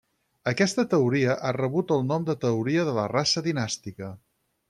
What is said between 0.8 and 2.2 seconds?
teoria ha rebut el